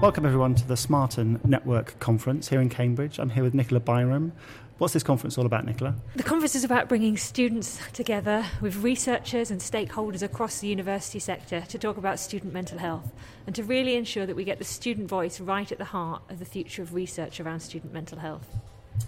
Welcome 0.00 0.24
everyone 0.24 0.54
to 0.54 0.66
the 0.66 0.78
Smarten 0.78 1.38
Network 1.44 2.00
Conference 2.00 2.48
here 2.48 2.62
in 2.62 2.70
Cambridge. 2.70 3.18
I'm 3.18 3.28
here 3.28 3.42
with 3.42 3.52
Nicola 3.52 3.82
Byrom. 3.82 4.30
What's 4.78 4.94
this 4.94 5.02
conference 5.02 5.36
all 5.36 5.44
about, 5.44 5.66
Nicola? 5.66 5.94
The 6.16 6.22
conference 6.22 6.54
is 6.54 6.64
about 6.64 6.88
bringing 6.88 7.18
students 7.18 7.78
together 7.92 8.46
with 8.62 8.76
researchers 8.76 9.50
and 9.50 9.60
stakeholders 9.60 10.22
across 10.22 10.60
the 10.60 10.68
university 10.68 11.18
sector 11.18 11.60
to 11.68 11.78
talk 11.78 11.98
about 11.98 12.18
student 12.18 12.54
mental 12.54 12.78
health 12.78 13.12
and 13.46 13.54
to 13.54 13.62
really 13.62 13.94
ensure 13.94 14.24
that 14.24 14.34
we 14.34 14.42
get 14.42 14.58
the 14.58 14.64
student 14.64 15.06
voice 15.06 15.38
right 15.38 15.70
at 15.70 15.76
the 15.76 15.84
heart 15.84 16.22
of 16.30 16.38
the 16.38 16.46
future 16.46 16.80
of 16.80 16.94
research 16.94 17.38
around 17.38 17.60
student 17.60 17.92
mental 17.92 18.18
health. 18.18 18.46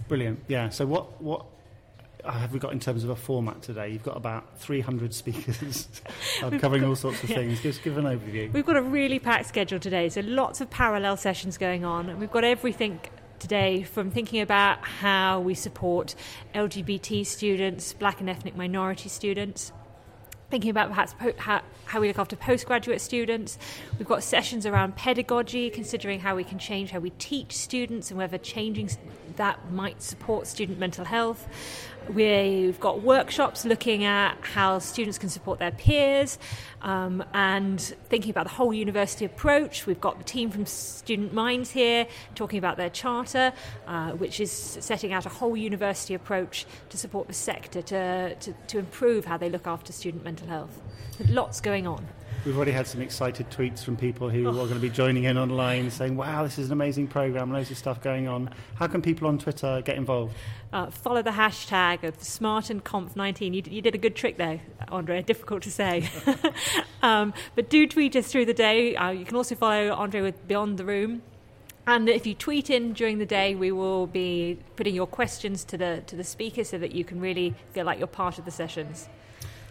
Brilliant. 0.09 0.40
Yeah. 0.46 0.68
So 0.68 0.84
what 0.84 1.22
what 1.22 1.46
Uh, 2.25 2.30
have 2.32 2.52
we 2.52 2.59
got 2.61 2.73
in 2.73 2.79
terms 2.79 3.02
of 3.02 3.11
a 3.11 3.16
format 3.16 3.61
today? 3.62 3.88
You've 3.88 4.05
got 4.05 4.16
about 4.16 4.57
300 4.59 5.12
speakers 5.12 5.88
covering 6.41 6.82
got, 6.82 6.88
all 6.88 6.96
sorts 6.96 7.23
of 7.25 7.30
yeah. 7.30 7.37
things. 7.37 7.61
Just 7.61 7.82
give 7.82 7.98
an 7.98 8.05
overview. 8.05 8.52
We've 8.52 8.65
got 8.65 8.77
a 8.77 8.83
really 8.83 9.19
packed 9.19 9.46
schedule 9.46 9.80
today, 9.80 10.09
so 10.09 10.20
lots 10.20 10.60
of 10.60 10.70
parallel 10.70 11.16
sessions 11.16 11.59
going 11.59 11.84
on. 11.84 12.09
And 12.09 12.20
we've 12.20 12.30
got 12.30 12.45
everything 12.45 13.01
today 13.41 13.82
from 13.82 14.12
thinking 14.12 14.41
about 14.41 14.84
how 14.84 15.41
we 15.41 15.55
support 15.55 16.15
LGBT 16.55 17.27
students, 17.27 17.93
black 17.93 18.20
and 18.20 18.30
ethnic 18.30 18.57
minority 18.57 19.09
students, 19.09 19.73
thinking 20.52 20.70
about 20.70 20.91
perhaps 20.91 21.15
po- 21.15 21.33
how, 21.38 21.62
how 21.87 21.98
we 21.98 22.09
look 22.09 22.19
after 22.19 22.37
postgraduate 22.37 23.01
students. 23.01 23.59
We've 23.98 24.06
got 24.06 24.23
sessions 24.23 24.66
around 24.66 24.97
pedagogy, 24.97 25.70
considering 25.70 26.20
how 26.20 26.37
we 26.37 26.45
can 26.45 26.59
change 26.59 26.91
how 26.91 26.98
we 26.98 27.09
teach 27.19 27.56
students 27.56 28.10
and 28.10 28.19
whether 28.19 28.37
changing 28.37 28.91
that 29.37 29.73
might 29.73 30.02
support 30.02 30.46
student 30.46 30.79
mental 30.79 31.07
health. 31.07 31.48
We've 32.09 32.79
got 32.80 33.02
workshops 33.02 33.65
looking 33.65 34.05
at 34.05 34.37
how 34.43 34.80
students 34.80 35.19
can 35.19 35.29
support 35.29 35.60
their 35.60 35.70
peers 35.70 36.37
um, 36.82 37.24
and 37.32 37.80
thinking 37.80 38.30
about 38.30 38.45
the 38.45 38.51
whole 38.51 38.74
university 38.74 39.24
approach. 39.24 39.87
We've 39.87 40.01
got 40.01 40.19
the 40.19 40.24
team 40.24 40.51
from 40.51 40.66
Student 40.66 41.32
Minds 41.32 41.71
here 41.71 42.09
talking 42.35 42.59
about 42.59 42.76
their 42.76 42.91
charter, 42.91 43.52
uh, 43.87 44.10
which 44.13 44.41
is 44.41 44.51
setting 44.51 45.13
out 45.13 45.26
a 45.26 45.29
whole 45.29 45.57
university 45.57 46.15
approach 46.15 46.66
to 46.91 46.96
support 46.96 47.29
the 47.29 47.35
sector 47.35 47.82
to, 47.82 48.35
to, 48.35 48.52
to 48.66 48.79
improve 48.79 49.24
how 49.24 49.37
they 49.37 49.48
look 49.48 49.69
after 49.69 49.93
student 49.93 50.24
mental 50.24 50.41
health. 50.46 50.80
Lots 51.29 51.60
going 51.60 51.87
on. 51.87 52.07
We've 52.45 52.57
already 52.57 52.73
had 52.73 52.88
some 52.88 53.01
excited 53.01 53.48
tweets 53.51 53.85
from 53.85 53.96
people 53.96 54.29
who 54.29 54.46
oh. 54.46 54.51
are 54.51 54.54
going 54.54 54.74
to 54.74 54.80
be 54.80 54.90
joining 54.90 55.24
in 55.24 55.38
online 55.38 55.90
saying, 55.93 56.16
wow, 56.16 56.43
this 56.43 56.59
is 56.59 56.66
an 56.66 56.73
amazing 56.73 57.07
program, 57.07 57.52
loads 57.52 57.71
of 57.71 57.79
stuff 57.79 58.02
going 58.02 58.26
on. 58.26 58.51
How 58.74 58.88
can 58.88 59.01
people 59.01 59.29
on 59.29 59.38
Twitter 59.38 59.80
get 59.85 59.96
involved? 59.96 60.35
Uh, 60.73 60.90
follow 60.90 61.23
the 61.23 61.30
hashtag 61.30 62.02
of 62.02 62.18
SmartenConf19. 62.18 63.54
You, 63.54 63.63
you 63.73 63.80
did 63.80 63.95
a 63.95 63.98
good 63.98 64.16
trick 64.16 64.38
there, 64.38 64.60
Andre, 64.88 65.22
difficult 65.22 65.62
to 65.62 65.70
say. 65.70 66.10
um, 67.03 67.32
but 67.54 67.70
do 67.70 67.87
tweet 67.87 68.16
us 68.16 68.26
through 68.26 68.47
the 68.47 68.54
day. 68.54 68.97
Uh, 68.97 69.10
you 69.10 69.25
can 69.25 69.37
also 69.37 69.54
follow 69.54 69.93
Andre 69.93 70.22
with 70.22 70.48
Beyond 70.48 70.78
the 70.78 70.84
Room. 70.84 71.22
And 71.87 72.09
if 72.09 72.26
you 72.26 72.34
tweet 72.34 72.70
in 72.70 72.93
during 72.93 73.19
the 73.19 73.26
day, 73.26 73.54
we 73.54 73.70
will 73.70 74.09
be 74.09 74.59
putting 74.76 74.94
your 74.94 75.06
questions 75.06 75.65
to 75.65 75.76
the 75.76 76.03
to 76.06 76.15
the 76.15 76.22
speaker 76.22 76.62
so 76.62 76.78
that 76.78 76.93
you 76.93 77.04
can 77.04 77.20
really 77.20 77.54
feel 77.72 77.84
like 77.84 77.98
you're 77.98 78.06
part 78.06 78.38
of 78.38 78.44
the 78.44 78.53
sessions. 78.53 79.09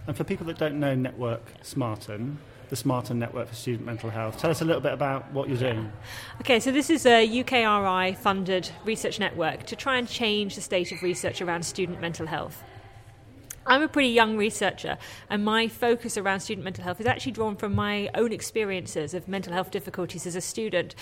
And 0.08 0.18
for 0.18 0.24
people 0.24 0.46
that 0.48 0.58
don't 0.58 0.80
know 0.80 0.96
Network 0.96 1.44
Smarten, 1.62 2.38
the 2.70 2.76
Smarten 2.76 3.20
Network 3.20 3.50
for 3.50 3.56
Student 3.56 3.86
Mental 3.86 4.10
Health. 4.10 4.38
Tell 4.40 4.50
us 4.50 4.62
a 4.62 4.66
little 4.66 4.82
bit 4.82 4.94
about 4.94 5.32
what 5.34 5.50
you're 5.50 5.58
doing. 5.58 5.92
Okay, 6.40 6.60
so 6.60 6.72
this 6.72 6.90
is 6.90 7.06
a 7.06 7.28
UKRI 7.28 8.18
funded 8.18 8.72
research 8.86 9.20
network 9.20 9.66
to 9.66 9.76
try 9.76 9.98
and 9.98 10.08
change 10.08 10.56
the 10.56 10.62
state 10.62 10.92
of 10.94 11.04
research 11.04 11.42
around 11.42 11.64
student 11.64 12.00
mental 12.00 12.28
health. 12.28 12.64
I'm 13.66 13.84
a 13.84 13.90
pretty 13.90 14.10
young 14.10 14.38
researcher, 14.38 14.98
and 15.30 15.46
my 15.46 15.68
focus 15.68 16.18
around 16.18 16.40
student 16.40 16.64
mental 16.64 16.84
health 16.84 17.00
is 17.00 17.06
actually 17.06 17.34
drawn 17.34 17.58
from 17.58 17.76
my 17.76 18.10
own 18.16 18.32
experiences 18.32 19.14
of 19.14 19.28
mental 19.28 19.54
health 19.54 19.70
difficulties 19.70 20.26
as 20.26 20.36
a 20.36 20.42
student. 20.42 20.96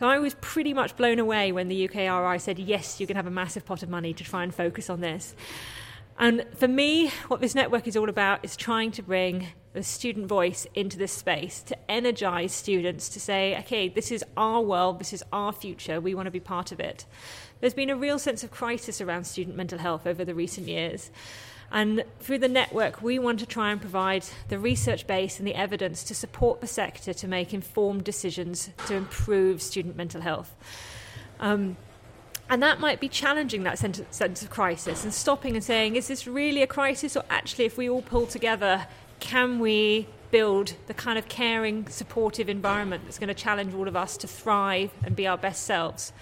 So 0.00 0.08
I 0.08 0.18
was 0.18 0.34
pretty 0.40 0.74
much 0.74 0.96
blown 0.96 1.18
away 1.18 1.52
when 1.52 1.68
the 1.68 1.86
UKRI 1.86 2.40
said, 2.40 2.58
yes, 2.58 2.98
you 2.98 3.06
can 3.06 3.14
have 3.14 3.26
a 3.26 3.30
massive 3.30 3.64
pot 3.64 3.82
of 3.82 3.90
money 3.90 4.12
to 4.14 4.24
try 4.24 4.42
and 4.42 4.52
focus 4.52 4.90
on 4.90 5.00
this. 5.00 5.36
And 6.18 6.44
for 6.54 6.68
me, 6.68 7.10
what 7.28 7.40
this 7.40 7.54
network 7.54 7.88
is 7.88 7.96
all 7.96 8.08
about 8.08 8.44
is 8.44 8.56
trying 8.56 8.92
to 8.92 9.02
bring 9.02 9.48
the 9.72 9.82
student 9.82 10.28
voice 10.28 10.66
into 10.74 10.96
this 10.96 11.12
space 11.12 11.60
to 11.62 11.76
energize 11.90 12.52
students 12.52 13.08
to 13.08 13.20
say, 13.20 13.58
okay, 13.58 13.88
this 13.88 14.12
is 14.12 14.24
our 14.36 14.60
world, 14.60 15.00
this 15.00 15.12
is 15.12 15.24
our 15.32 15.52
future, 15.52 16.00
we 16.00 16.14
want 16.14 16.26
to 16.26 16.30
be 16.30 16.40
part 16.40 16.70
of 16.70 16.78
it. 16.78 17.04
There's 17.60 17.74
been 17.74 17.90
a 17.90 17.96
real 17.96 18.20
sense 18.20 18.44
of 18.44 18.52
crisis 18.52 19.00
around 19.00 19.24
student 19.24 19.56
mental 19.56 19.78
health 19.78 20.06
over 20.06 20.24
the 20.24 20.34
recent 20.34 20.68
years. 20.68 21.10
And 21.72 22.04
through 22.20 22.38
the 22.38 22.48
network, 22.48 23.02
we 23.02 23.18
want 23.18 23.40
to 23.40 23.46
try 23.46 23.72
and 23.72 23.80
provide 23.80 24.24
the 24.48 24.60
research 24.60 25.08
base 25.08 25.40
and 25.40 25.48
the 25.48 25.56
evidence 25.56 26.04
to 26.04 26.14
support 26.14 26.60
the 26.60 26.68
sector 26.68 27.12
to 27.12 27.26
make 27.26 27.52
informed 27.52 28.04
decisions 28.04 28.70
to 28.86 28.94
improve 28.94 29.60
student 29.60 29.96
mental 29.96 30.20
health. 30.20 30.54
Um, 31.40 31.76
and 32.54 32.62
that 32.62 32.78
might 32.78 33.00
be 33.00 33.08
challenging 33.08 33.64
that 33.64 33.80
sense 33.80 33.98
of 34.44 34.48
crisis 34.48 35.02
and 35.02 35.12
stopping 35.12 35.56
and 35.56 35.64
saying, 35.64 35.96
is 35.96 36.06
this 36.06 36.24
really 36.24 36.62
a 36.62 36.68
crisis? 36.68 37.16
Or 37.16 37.24
actually, 37.28 37.64
if 37.64 37.76
we 37.76 37.90
all 37.90 38.00
pull 38.00 38.28
together, 38.28 38.86
can 39.18 39.58
we 39.58 40.06
build 40.30 40.74
the 40.86 40.94
kind 40.94 41.18
of 41.18 41.26
caring, 41.26 41.88
supportive 41.88 42.48
environment 42.48 43.02
that's 43.02 43.18
going 43.18 43.26
to 43.26 43.34
challenge 43.34 43.74
all 43.74 43.88
of 43.88 43.96
us 43.96 44.16
to 44.18 44.28
thrive 44.28 44.92
and 45.02 45.16
be 45.16 45.26
our 45.26 45.36
best 45.36 45.64
selves? 45.64 46.12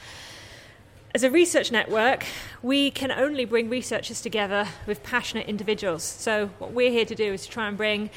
As 1.15 1.23
a 1.23 1.31
research 1.31 1.71
network, 1.71 2.25
we 2.63 2.91
can 2.91 3.11
only 3.11 3.45
bring 3.45 3.69
researchers 3.69 4.23
together 4.23 4.67
with 4.87 5.03
passionate 5.03 5.49
individuals. 5.49 6.03
So, 6.03 6.47
what 6.59 6.73
we're 6.73 6.91
here 6.91 7.05
to 7.05 7.15
do 7.15 7.35
is 7.35 7.45
to 7.45 7.51
try 7.51 7.69
and 7.69 7.77
bring 7.77 8.09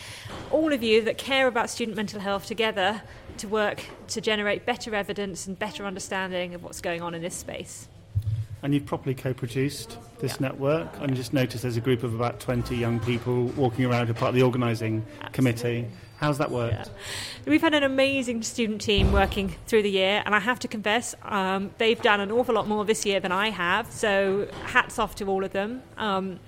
all 0.51 0.71
of 0.71 0.81
you 0.81 1.01
that 1.01 1.17
care 1.17 1.47
about 1.47 1.69
student 1.69 1.97
mental 1.97 2.21
health 2.21 2.45
together 2.45 3.01
to 3.39 3.47
work 3.49 3.83
to 4.07 4.21
generate 4.21 4.65
better 4.65 4.95
evidence 4.95 5.47
and 5.47 5.59
better 5.59 5.85
understanding 5.85 6.53
of 6.53 6.63
what's 6.63 6.79
going 6.79 7.01
on 7.01 7.13
in 7.13 7.21
this 7.21 7.35
space 7.35 7.89
and 8.63 8.73
you've 8.73 8.85
properly 8.85 9.15
co-produced 9.15 9.97
this 10.25 10.39
yeah. 10.39 10.47
network. 10.47 10.89
And 10.99 11.11
you 11.11 11.15
just 11.15 11.33
noticed 11.33 11.61
there's 11.61 11.77
a 11.77 11.81
group 11.81 12.03
of 12.03 12.15
about 12.15 12.39
20 12.39 12.75
young 12.75 12.99
people 12.99 13.45
walking 13.55 13.85
around 13.85 14.07
who 14.07 14.11
are 14.11 14.15
part 14.15 14.29
of 14.29 14.35
the 14.35 14.43
organising 14.43 15.05
committee. 15.31 15.87
How's 16.17 16.37
that 16.37 16.49
worked? 16.49 16.73
Yeah. 16.73 16.85
We've 17.45 17.61
had 17.61 17.73
an 17.73 17.83
amazing 17.83 18.41
student 18.41 18.81
team 18.81 19.11
working 19.11 19.55
through 19.67 19.83
the 19.83 19.91
year, 19.91 20.23
and 20.25 20.33
I 20.33 20.39
have 20.39 20.59
to 20.59 20.67
confess, 20.67 21.13
um, 21.23 21.71
they've 21.77 22.01
done 22.01 22.21
an 22.21 22.31
awful 22.31 22.55
lot 22.55 22.67
more 22.67 22.85
this 22.85 23.05
year 23.05 23.19
than 23.19 23.31
I 23.31 23.49
have. 23.49 23.91
So 23.91 24.47
hats 24.63 24.97
off 24.97 25.15
to 25.15 25.27
all 25.27 25.43
of 25.43 25.51
them. 25.51 25.83
Um, 25.97 26.39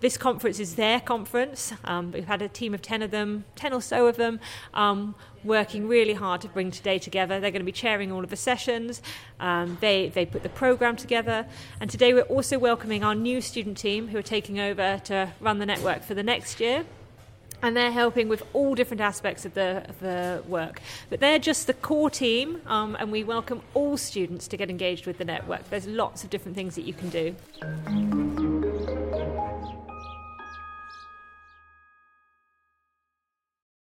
this 0.00 0.16
conference 0.16 0.58
is 0.58 0.76
their 0.76 0.98
conference. 0.98 1.74
Um, 1.84 2.12
we've 2.12 2.26
had 2.26 2.40
a 2.40 2.48
team 2.48 2.72
of 2.72 2.80
10 2.80 3.02
of 3.02 3.10
them, 3.10 3.44
10 3.56 3.74
or 3.74 3.82
so 3.82 4.06
of 4.06 4.16
them, 4.16 4.40
um, 4.72 5.14
working 5.44 5.86
really 5.88 6.14
hard 6.14 6.40
to 6.40 6.48
bring 6.48 6.70
today 6.70 6.98
together. 6.98 7.38
They're 7.38 7.50
going 7.50 7.60
to 7.60 7.66
be 7.66 7.72
chairing 7.72 8.10
all 8.10 8.24
of 8.24 8.30
the 8.30 8.36
sessions. 8.36 9.02
Um, 9.40 9.76
they, 9.80 10.08
they 10.08 10.24
put 10.24 10.42
the 10.42 10.48
program 10.48 10.96
together. 10.96 11.46
And 11.80 11.90
today 11.90 12.14
we're 12.14 12.22
also 12.22 12.58
welcoming 12.58 13.04
our 13.04 13.14
new 13.20 13.40
student 13.40 13.78
team 13.78 14.08
who 14.08 14.18
are 14.18 14.22
taking 14.22 14.58
over 14.58 15.00
to 15.04 15.32
run 15.40 15.58
the 15.58 15.66
network 15.66 16.02
for 16.02 16.14
the 16.14 16.22
next 16.22 16.60
year 16.60 16.84
and 17.62 17.76
they're 17.76 17.92
helping 17.92 18.28
with 18.28 18.42
all 18.52 18.74
different 18.74 19.00
aspects 19.00 19.44
of 19.44 19.54
the, 19.54 19.84
the 20.00 20.42
work. 20.48 20.80
But 21.10 21.20
they're 21.20 21.38
just 21.38 21.66
the 21.66 21.74
core 21.74 22.10
team, 22.10 22.62
um, 22.66 22.96
and 22.98 23.12
we 23.12 23.24
welcome 23.24 23.60
all 23.74 23.96
students 23.96 24.48
to 24.48 24.56
get 24.56 24.70
engaged 24.70 25.06
with 25.06 25.18
the 25.18 25.24
network. 25.24 25.68
There's 25.68 25.86
lots 25.86 26.24
of 26.24 26.30
different 26.30 26.56
things 26.56 26.74
that 26.74 26.82
you 26.82 26.94
can 26.94 27.10
do. 27.10 28.39